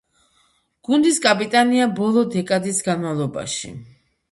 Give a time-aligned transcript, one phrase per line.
[0.89, 3.75] გუნდის კაპიტანია ბოლო დეკადის განმავლობაში.